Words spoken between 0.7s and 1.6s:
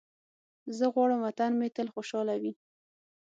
زه غواړم وطن